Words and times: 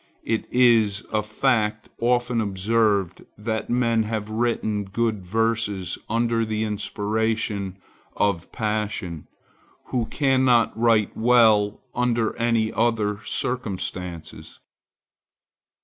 It 0.23 0.47
is 0.51 1.05
a 1.13 1.21
fact 1.21 1.89
often 1.99 2.41
observed, 2.41 3.23
that 3.37 3.69
men 3.69 4.01
have 4.01 4.31
written 4.31 4.83
good 4.85 5.23
verses 5.23 5.99
under 6.09 6.43
the 6.43 6.63
inspiration 6.63 7.77
of 8.17 8.51
passion, 8.51 9.27
who 9.89 10.07
cannot 10.07 10.75
write 10.75 11.15
well 11.15 11.81
under 11.93 12.35
any 12.37 12.73
other 12.73 13.21
circumstances. 13.23 14.57